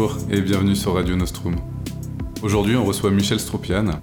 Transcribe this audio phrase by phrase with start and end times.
[0.00, 1.56] Bonjour et bienvenue sur Radio Nostrum.
[2.42, 3.98] Aujourd'hui, on reçoit Michel Stropian,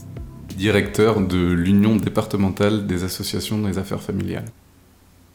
[0.58, 4.44] directeur de l'Union départementale des associations des affaires familiales.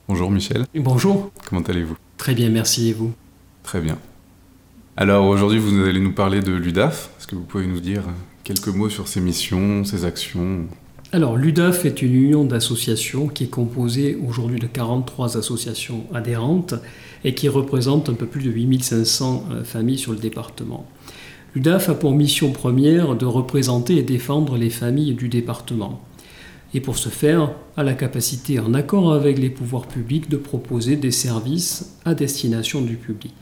[0.07, 0.67] Bonjour Michel.
[0.75, 1.31] Bonjour.
[1.49, 1.97] Comment allez-vous?
[2.19, 3.15] Très bien, merci et vous?
[3.62, 3.97] Très bien.
[4.99, 7.09] Alors aujourd'hui, vous allez nous parler de l'UDAF.
[7.19, 8.03] Est-ce que vous pouvez nous dire
[8.45, 10.67] quelques mots sur ses missions, ses actions?
[11.13, 16.75] Alors l'UDAF est une union d'associations qui est composée aujourd'hui de 43 associations adhérentes
[17.25, 20.87] et qui représente un peu plus de 8500 euh, familles sur le département.
[21.57, 26.01] L'UDAF a pour mission première de représenter et défendre les familles du département.
[26.75, 30.95] Et pour ce faire, a la capacité, en accord avec les pouvoirs publics, de proposer
[30.95, 33.34] des services à destination du public.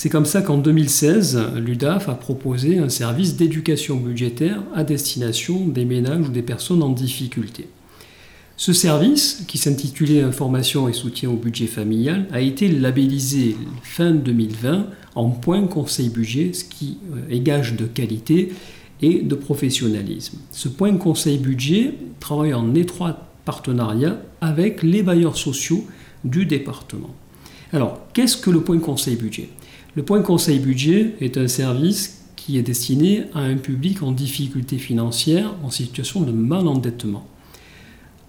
[0.00, 5.84] C'est comme ça qu'en 2016, l'UDAF a proposé un service d'éducation budgétaire à destination des
[5.84, 7.66] ménages ou des personnes en difficulté.
[8.56, 14.86] Ce service, qui s'intitulait Information et soutien au budget familial, a été labellisé fin 2020
[15.16, 18.52] en point conseil budget, ce qui euh, est gage de qualité
[19.02, 20.38] et de professionnalisme.
[20.52, 25.84] Ce point conseil budget travaille en étroit partenariat avec les bailleurs sociaux
[26.22, 27.10] du département.
[27.72, 29.48] Alors, qu'est-ce que le point conseil budget?
[29.98, 34.78] Le point conseil budget est un service qui est destiné à un public en difficulté
[34.78, 37.26] financière, en situation de mal-endettement.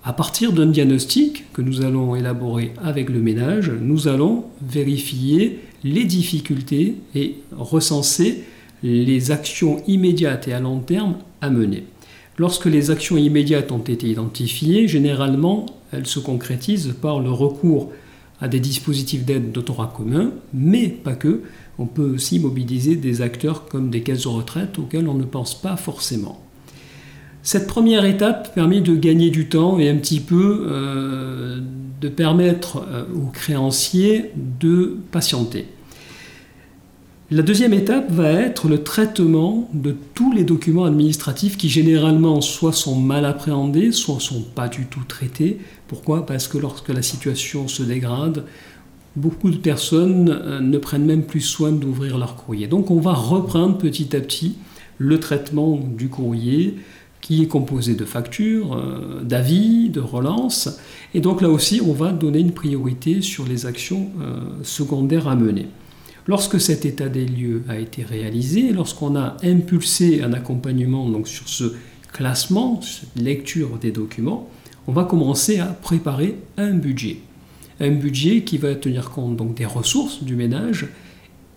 [0.03, 6.05] À partir d'un diagnostic que nous allons élaborer avec le ménage, nous allons vérifier les
[6.05, 8.45] difficultés et recenser
[8.81, 11.83] les actions immédiates et à long terme à mener.
[12.39, 17.91] Lorsque les actions immédiates ont été identifiées, généralement, elles se concrétisent par le recours
[18.41, 21.41] à des dispositifs d'aide de commun, mais pas que.
[21.77, 25.59] On peut aussi mobiliser des acteurs comme des caisses de retraite auxquels on ne pense
[25.59, 26.41] pas forcément.
[27.41, 31.59] Cette première étape permet de gagner du temps et un petit peu euh,
[32.01, 35.65] de permettre euh, aux créanciers de patienter.
[37.31, 42.73] La deuxième étape va être le traitement de tous les documents administratifs qui généralement soit
[42.73, 45.59] sont mal appréhendés, soit sont pas du tout traités.
[45.87, 46.25] Pourquoi?
[46.25, 48.45] Parce que lorsque la situation se dégrade,
[49.15, 52.65] beaucoup de personnes euh, ne prennent même plus soin d'ouvrir leur courrier.
[52.65, 54.55] Donc on va reprendre petit à petit
[54.97, 56.77] le traitement du courrier,
[57.21, 60.79] qui est composé de factures, euh, d'avis, de relances.
[61.13, 65.35] Et donc là aussi, on va donner une priorité sur les actions euh, secondaires à
[65.35, 65.67] mener.
[66.29, 71.73] Lorsque cet état des lieux a été réalisé, lorsqu'on a impulsé un accompagnement sur ce
[72.13, 74.47] classement, cette lecture des documents,
[74.85, 77.17] on va commencer à préparer un budget.
[77.79, 80.89] Un budget qui va tenir compte des ressources du ménage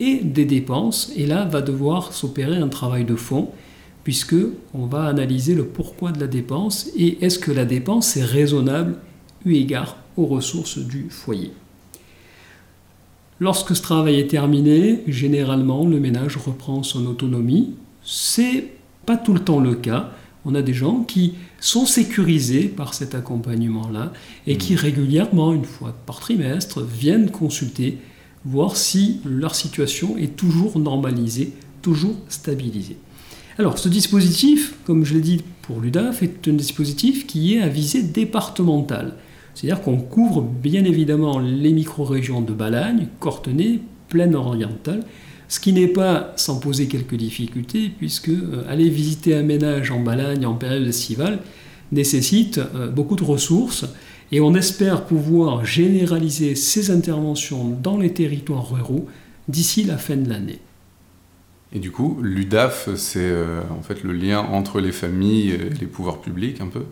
[0.00, 1.12] et des dépenses.
[1.16, 3.50] Et là, va devoir s'opérer un travail de fond
[4.04, 4.36] puisque
[4.72, 8.94] on va analyser le pourquoi de la dépense et est-ce que la dépense est raisonnable
[9.44, 11.52] eu égard aux ressources du foyer.
[13.42, 17.70] Lorsque ce travail est terminé, généralement le ménage reprend son autonomie.
[18.04, 18.68] C'est
[19.04, 20.12] pas tout le temps le cas.
[20.44, 24.12] On a des gens qui sont sécurisés par cet accompagnement-là
[24.46, 24.76] et qui mmh.
[24.76, 27.98] régulièrement, une fois par trimestre, viennent consulter,
[28.44, 32.96] voir si leur situation est toujours normalisée, toujours stabilisée.
[33.58, 37.66] Alors, ce dispositif, comme je l'ai dit pour l'UDAF, est un dispositif qui est à
[37.66, 39.16] visée départementale.
[39.54, 45.04] C'est-à-dire qu'on couvre bien évidemment les micro-régions de Balagne, Cortenay, Plaine orientale,
[45.48, 50.00] ce qui n'est pas sans poser quelques difficultés, puisque euh, aller visiter un ménage en
[50.00, 51.40] Balagne en période estivale
[51.92, 53.84] nécessite euh, beaucoup de ressources,
[54.32, 59.06] et on espère pouvoir généraliser ces interventions dans les territoires ruraux
[59.48, 60.60] d'ici la fin de l'année.
[61.74, 65.86] Et du coup, l'UDAF, c'est euh, en fait le lien entre les familles et les
[65.86, 66.82] pouvoirs publics un peu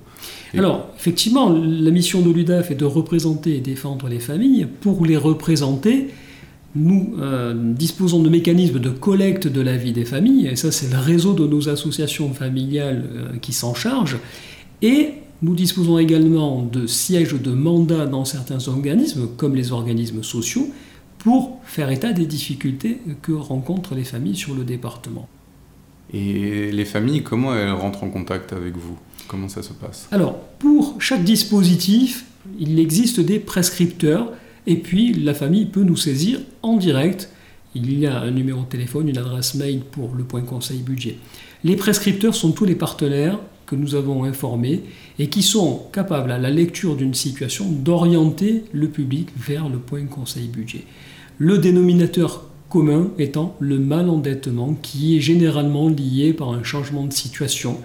[0.57, 4.67] Alors, effectivement, la mission de l'UDAF est de représenter et défendre les familles.
[4.81, 6.09] Pour les représenter,
[6.75, 10.91] nous euh, disposons de mécanismes de collecte de la vie des familles, et ça c'est
[10.91, 14.17] le réseau de nos associations familiales euh, qui s'en charge.
[14.81, 15.11] Et
[15.43, 20.69] nous disposons également de sièges de mandat dans certains organismes, comme les organismes sociaux,
[21.21, 25.29] pour faire état des difficultés que rencontrent les familles sur le département.
[26.13, 28.99] Et les familles, comment elles rentrent en contact avec vous?
[29.29, 30.09] Comment ça se passe?
[30.11, 32.25] Alors, pour chaque dispositif,
[32.59, 34.33] il existe des prescripteurs,
[34.67, 37.31] et puis la famille peut nous saisir en direct.
[37.75, 41.17] Il y a un numéro de téléphone, une adresse mail pour le point conseil budget.
[41.63, 44.83] Les prescripteurs sont tous les partenaires que nous avons informés
[45.21, 50.07] et qui sont capables, à la lecture d'une situation, d'orienter le public vers le point
[50.07, 50.83] conseil budget.
[51.43, 57.79] Le dénominateur commun étant le mal-endettement qui est généralement lié par un changement de situation.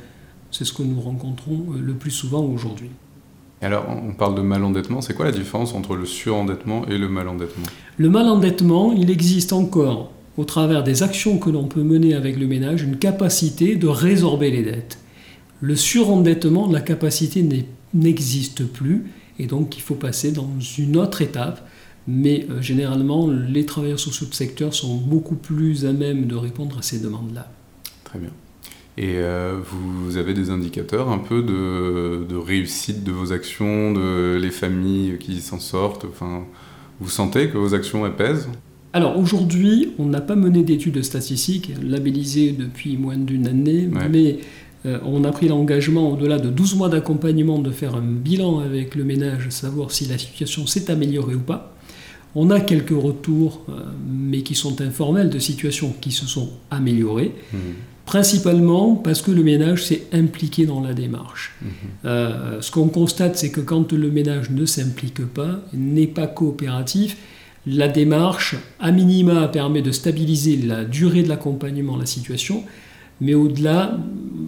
[0.51, 2.89] C'est ce que nous rencontrons euh, le plus souvent aujourd'hui.
[3.61, 7.65] Alors, on parle de mal-endettement, c'est quoi la différence entre le surendettement et le mal-endettement?
[7.95, 12.47] Le mal-endettement, il existe encore au travers des actions que l'on peut mener avec le
[12.47, 14.99] ménage, une capacité de résorber les dettes.
[15.61, 17.47] Le surendettement, la capacité
[17.93, 19.05] n'existe plus,
[19.39, 21.65] et donc il faut passer dans une autre étape.
[22.07, 26.77] Mais euh, généralement, les travailleurs sociaux de secteur sont beaucoup plus à même de répondre
[26.77, 27.51] à ces demandes-là.
[28.03, 28.29] Très bien.
[28.97, 34.51] Et euh, vous avez des indicateurs un peu de, réussite de vos actions, de les
[34.51, 36.05] familles qui s'en sortent?
[36.05, 36.45] Enfin,
[37.01, 38.47] Vous sentez que vos actions pèsent?
[38.93, 44.37] Alors aujourd'hui, on n'a pas mené d'études statistiques labellisées depuis moins d'une année, mais
[44.85, 48.95] euh, on a pris l'engagement, au-delà de 12 mois d'accompagnement, de faire un bilan avec
[48.95, 51.74] le ménage, savoir si la situation s'est améliorée ou pas.
[52.35, 53.73] On a quelques retours, euh,
[54.07, 57.33] mais qui sont informels, de situations qui se sont améliorées.
[57.53, 57.57] Mmh.
[58.05, 61.55] Principalement parce que le ménage s'est impliqué dans la démarche.
[61.61, 61.67] Mmh.
[62.05, 67.17] Euh, ce qu'on constate, c'est que quand le ménage ne s'implique pas, n'est pas coopératif,
[67.65, 72.63] la démarche, à minima, permet de stabiliser la durée de l'accompagnement, la situation,
[73.21, 73.97] mais au-delà,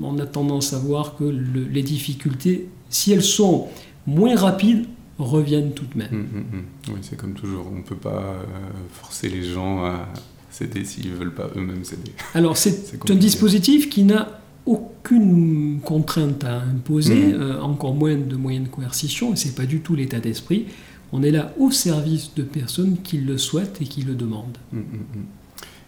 [0.03, 3.67] on a tendance à voir que les difficultés, si elles sont
[4.05, 4.85] moins rapides,
[5.17, 6.09] reviennent tout de même.
[6.11, 6.65] Hum, hum, hum.
[6.89, 8.43] Oui, c'est comme toujours, on ne peut pas euh,
[8.91, 10.07] forcer les gens à
[10.49, 12.11] céder s'ils ne veulent pas eux-mêmes céder.
[12.33, 18.67] Alors c'est un dispositif qui n'a aucune contrainte à imposer, euh, encore moins de moyens
[18.67, 20.65] de coercition, et ce n'est pas du tout l'état d'esprit.
[21.13, 24.57] On est là au service de personnes qui le souhaitent et qui le demandent.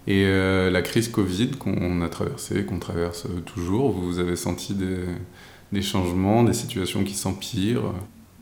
[0.08, 5.81] Et euh, la crise Covid qu'on a traversée, qu'on traverse toujours, vous avez senti des,
[5.81, 7.94] changements, des situations qui s'empirent?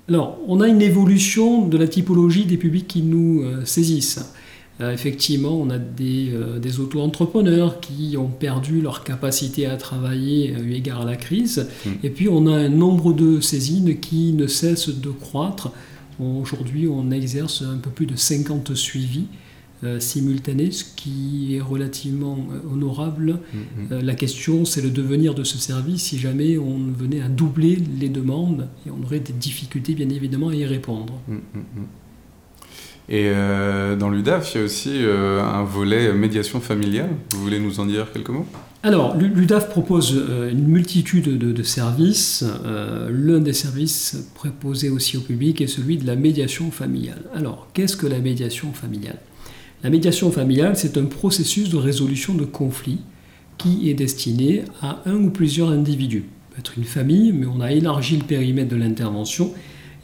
[0.10, 4.34] Alors, on a une évolution de la typologie des publics qui nous euh, saisissent.
[4.80, 6.32] Euh, effectivement, on a des,
[6.62, 11.68] des auto-entrepreneurs qui ont perdu leur capacité à travailler eu égard à la crise.
[12.04, 15.72] Et puis, on a un nombre de saisines qui ne cesse de croître.
[16.20, 19.26] Aujourd'hui, on exerce un peu plus de 50 suivis
[19.84, 23.34] euh, simultanés, ce qui est relativement euh, honorable.
[23.34, 23.92] Mm-hmm.
[23.92, 27.78] Euh, la question, c'est le devenir de ce service si jamais on venait à doubler
[28.00, 31.22] les demandes et on aurait des difficultés, bien évidemment, à y répondre.
[31.30, 31.84] Mm-hmm.
[33.10, 33.32] Et
[33.98, 37.12] dans l'UDAF, il y a aussi un volet médiation familiale.
[37.32, 38.46] Vous voulez nous en dire quelques mots?
[38.84, 42.46] Alors, l'UDAF propose euh, une multitude de, services.
[42.66, 47.24] Euh, l'un des services proposés aussi au public est celui de la médiation familiale.
[47.36, 49.20] Alors, qu'est-ce que la médiation familiale?
[49.84, 53.00] La médiation familiale, c'est un processus de résolution de conflits
[53.58, 56.26] qui est destiné à un ou plusieurs individus.
[56.52, 59.54] peut être une famille, mais on a élargi le périmètre de l'intervention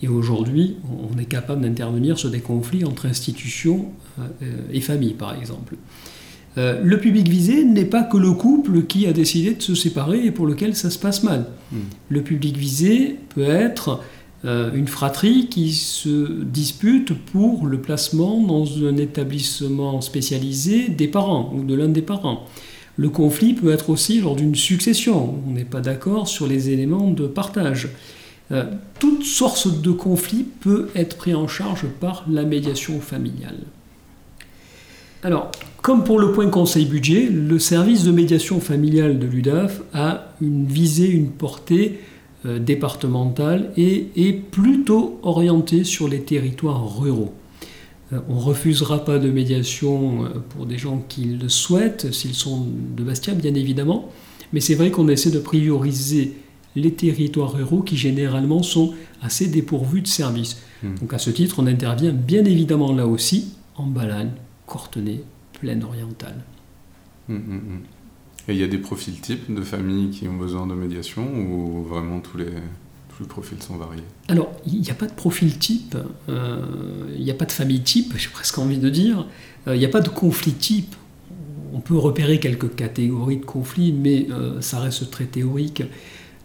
[0.03, 0.75] et aujourd'hui,
[1.13, 3.85] on est capable d'intervenir sur des conflits entre institutions
[4.19, 4.23] euh,
[4.71, 5.77] et familles, par exemple.
[6.57, 10.25] Euh, le public visé n'est pas que le couple qui a décidé de se séparer
[10.25, 11.45] et pour lequel ça se passe mal.
[11.71, 11.77] Hmm.
[12.09, 13.97] Le public visé peut être euh,
[14.45, 21.63] une fratrie qui se dispute pour le placement dans un établissement spécialisé des parents ou
[21.63, 22.45] de l'un des parents.
[22.97, 25.35] Le conflit peut être aussi lors d'une succession.
[25.47, 27.89] On n'est pas d'accord sur les éléments de partage.
[28.51, 28.65] Euh,
[28.99, 33.57] toute source de conflit peut être prise en charge par la médiation familiale.
[35.23, 35.49] Alors,
[35.81, 40.65] comme pour le point conseil budget, le service de médiation familiale de l'UDAF a une
[40.65, 42.12] visée, une portée euh,
[42.45, 47.33] départementale et est plutôt orienté sur les territoires ruraux.
[48.13, 52.33] Euh, on ne refusera pas de médiation euh, pour des gens qui le souhaitent, s'ils
[52.33, 54.09] sont de Bastia, bien évidemment,
[54.51, 56.33] mais c'est vrai qu'on essaie de prioriser
[56.75, 60.57] les territoires ruraux qui généralement sont assez dépourvus de services.
[60.81, 60.95] Hmm.
[61.01, 64.31] Donc à ce titre, on intervient bien évidemment là aussi en balade,
[64.65, 65.21] Courtenay,
[65.59, 66.43] plaine orientale.
[67.29, 67.81] Hum, hum, hum.
[68.47, 71.83] Et il y a des profils types de familles qui ont besoin de médiation ou
[71.83, 72.51] vraiment tous les,
[73.15, 75.95] tous les profils sont variés Alors, il n'y a pas de profil type,
[76.29, 76.59] euh,
[77.15, 79.27] il n'y a pas de famille type, j'ai presque envie de dire,
[79.67, 80.95] euh, il n'y a pas de conflit type.
[81.73, 85.83] On peut repérer quelques catégories de conflits, mais euh, ça reste très théorique.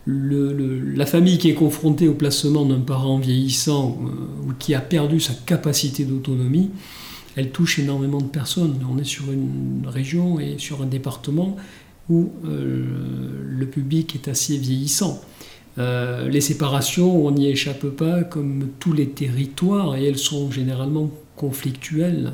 [0.06, 3.98] la famille qui est confrontée au placement d'un parent vieillissant
[4.46, 6.70] ou qui a perdu sa capacité d'autonomie,
[7.36, 8.78] elle touche énormément de personnes.
[8.90, 11.56] On est sur une région et sur un département
[12.08, 12.84] où euh,
[13.44, 15.20] le public est assez vieillissant.
[15.78, 21.10] Euh, les séparations, on n'y échappe pas comme tous les territoires et elles sont généralement
[21.36, 22.32] conflictuelles.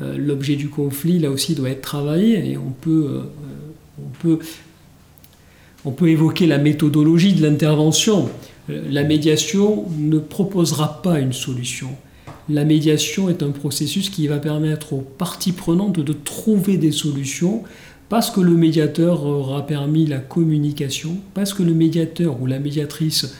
[0.00, 3.22] Euh, l'objet du conflit, là aussi, doit être travaillé et on peut,
[3.98, 4.38] on peut,
[5.84, 8.28] on peut évoquer la méthodologie de l'intervention.
[8.68, 11.88] La médiation ne proposera pas une solution
[12.48, 17.62] la médiation est un processus qui va permettre aux parties prenantes de trouver des solutions
[18.08, 23.34] parce que le médiateur aura permis la communication, parce que le médiateur ou la médiatrice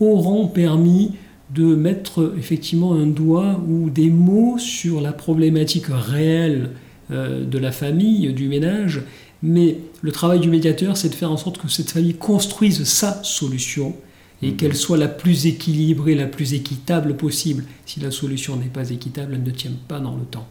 [0.00, 1.12] auront permis
[1.50, 6.70] de mettre effectivement un doigt ou des mots sur la problématique réelle
[7.10, 9.02] de la famille, du ménage,
[9.42, 13.22] mais le travail du médiateur, c'est de faire en sorte que cette famille construise sa
[13.24, 13.94] solution
[14.40, 14.56] et mhm.
[14.56, 17.64] qu'elle soit la plus équilibrée, la plus équitable possible.
[17.86, 20.48] Si la solution n'est pas équitable, elle ne tient pas dans le temps.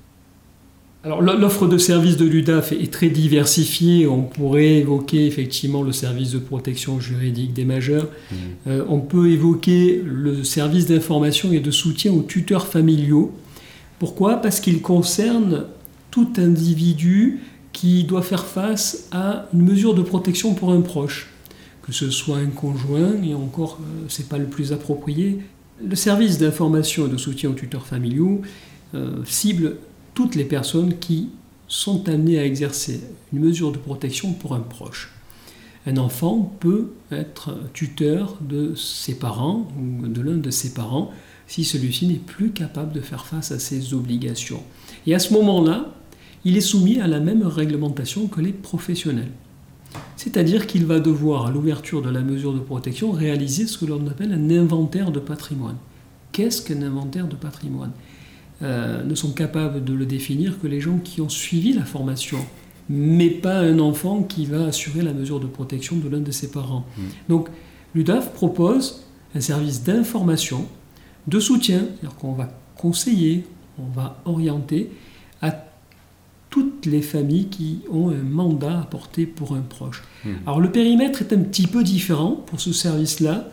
[1.03, 4.05] Alors l'offre de services de l'UDAF est très diversifiée.
[4.05, 8.07] On pourrait évoquer effectivement le service de protection juridique des majeurs.
[8.31, 8.37] Mhm.
[8.67, 13.31] Euh, on peut évoquer le service d'information et de soutien aux tuteurs familiaux.
[13.97, 14.37] Pourquoi?
[14.37, 15.65] Parce qu'il concerne
[16.11, 17.39] tout individu
[17.73, 21.29] qui doit faire face à une mesure de protection pour un proche,
[21.81, 25.39] que ce soit un conjoint, et encore, euh, ce n'est pas le plus approprié.
[25.83, 28.41] Le service d'information et de soutien aux tuteurs familiaux
[28.93, 29.77] euh, cible
[30.13, 31.29] toutes les personnes qui
[31.67, 33.01] sont amenées à exercer
[33.31, 35.13] une mesure de protection pour un proche.
[35.87, 41.11] Un enfant peut être tuteur de ses parents ou de l'un de ses parents
[41.47, 44.63] si celui-ci n'est plus capable de faire face à ses obligations.
[45.07, 45.93] Et à ce moment-là,
[46.45, 49.31] il est soumis à la même réglementation que les professionnels.
[50.15, 54.07] C'est-à-dire qu'il va devoir, à l'ouverture de la mesure de protection, réaliser ce que l'on
[54.07, 55.77] appelle un inventaire de patrimoine.
[56.31, 57.91] Qu'est-ce qu'un inventaire de patrimoine?
[58.63, 62.39] Euh, Ne sont capables de le définir que les gens qui ont suivi la formation,
[62.89, 66.51] mais pas un enfant qui va assurer la mesure de protection de l'un de ses
[66.51, 66.85] parents.
[66.97, 67.01] Mmh.
[67.29, 67.49] Donc
[67.95, 69.03] l'UDAF propose
[69.35, 70.67] un service d'information,
[71.27, 73.45] de soutien, c'est-à-dire qu'on va conseiller,
[73.79, 74.89] on va orienter
[75.41, 75.55] à
[76.49, 80.03] toutes les familles qui ont un mandat à porter pour un proche.
[80.25, 80.33] Hmm.
[80.45, 83.47] Alors le périmètre est un petit peu différent pour ce service-là,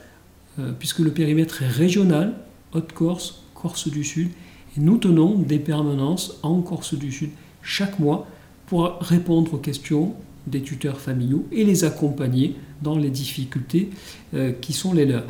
[0.59, 2.35] euh, puisque le périmètre est régional,
[2.75, 4.31] Haute-Corse, Corse du Sud,
[4.79, 7.31] et nous tenons des permanences en Corse du Sud
[7.63, 8.27] chaque mois
[8.67, 10.15] pour répondre aux questions
[10.47, 13.91] des tuteurs familiaux et les accompagner dans les difficultés
[14.35, 15.25] euh, qui sont les leurs.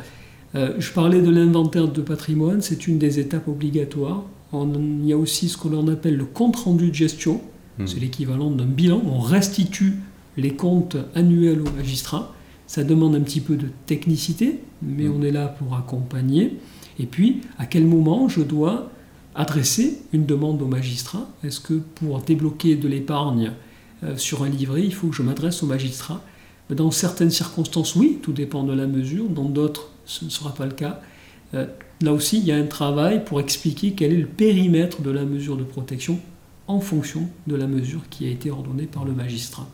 [0.55, 4.23] Euh, je parlais de l'inventaire de patrimoine, c'est une des étapes obligatoires.
[4.53, 7.41] il y a aussi ce que l'on appelle le compte-rendu de gestion,
[7.79, 7.87] Hmm.
[7.87, 9.01] C'est l'équivalent d'un bilan.
[9.05, 9.95] On restitue
[10.37, 12.33] les comptes annuels aux magistrats.
[12.67, 15.15] Ça demande un petit peu de technicité, mais hmm.
[15.17, 16.57] on est là pour accompagner.
[16.99, 18.91] Et puis, à quel moment je dois
[19.35, 23.53] adresser une demande au magistrat Est-ce que pour débloquer de l'épargne
[24.03, 26.23] euh, sur un livret, il faut que je m'adresse au magistrat?
[26.69, 29.27] Dans certaines circonstances, oui, tout dépend de la mesure.
[29.27, 31.01] Dans d'autres, ce ne sera pas le cas.
[31.55, 31.65] Euh,
[32.01, 35.25] là aussi, il y a un travail pour expliquer quel est le périmètre de la
[35.25, 36.19] mesure de protection
[36.67, 39.67] en fonction de la mesure qui a été ordonnée par le magistrat.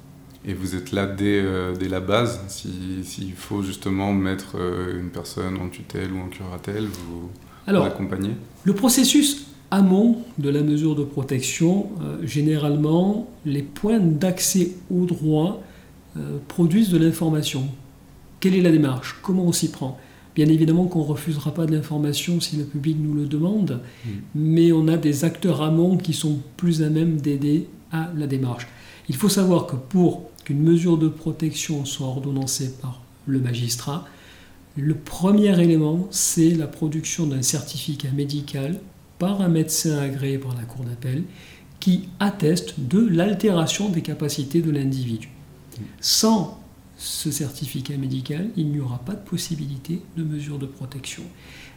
[0.47, 4.55] Et vous êtes là dès, euh, la base, s'il faut justement mettre
[4.95, 7.29] une personne en tutelle ou en curatelle, vous,
[7.67, 7.89] Alors,
[8.63, 15.61] Le processus amont de la mesure de protection, euh, généralement, les points d'accès au droit
[16.47, 17.67] produisent de l'information.
[18.39, 19.17] Quelle est la démarche?
[19.21, 19.99] Comment on s'y prend?
[20.35, 24.09] Bien évidemment qu'on ne refusera pas de l'information si le public nous le demande, mm.
[24.35, 28.67] mais on a des acteurs amont qui sont plus à même d'aider à la démarche.
[29.07, 34.05] Il faut savoir que pour qu'une mesure de protection soit ordonnancée par le magistrat,
[34.77, 38.79] le premier élément, c'est la production d'un certificat médical
[39.19, 41.23] par un médecin agréé par la Cour d'appel
[41.79, 45.29] qui atteste de l'altération des capacités de l'individu.
[46.01, 46.59] Sans
[46.97, 51.23] ce certificat médical, il n'y aura pas de possibilité de mesure de protection.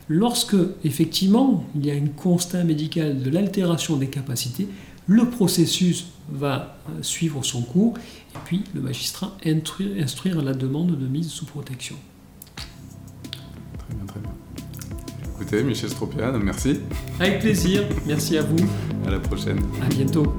[0.08, 4.68] Lorsque, effectivement, il y a un constat médical de l'altération des capacités,
[5.06, 7.94] le processus va euh, suivre son cours
[8.34, 11.96] et puis le magistrat instruire la demande de mise sous protection.
[15.52, 16.80] Michel Stropian, merci.
[17.20, 18.56] Avec plaisir, merci à vous.
[19.06, 19.58] À la prochaine.
[19.82, 20.34] À bientôt.